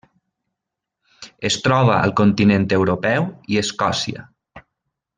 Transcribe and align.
Es 1.51 1.57
troba 1.67 1.97
al 1.99 2.15
continent 2.21 2.67
europeu 2.81 3.31
i 3.55 3.63
Escòcia. 3.67 4.29